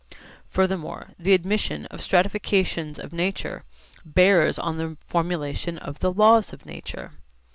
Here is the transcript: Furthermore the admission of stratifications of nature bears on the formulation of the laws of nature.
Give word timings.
Furthermore 0.49 1.11
the 1.19 1.33
admission 1.35 1.85
of 1.91 2.01
stratifications 2.01 2.97
of 2.97 3.13
nature 3.13 3.65
bears 4.03 4.57
on 4.57 4.79
the 4.79 4.97
formulation 5.05 5.77
of 5.77 5.99
the 5.99 6.11
laws 6.11 6.51
of 6.53 6.65
nature. 6.65 7.11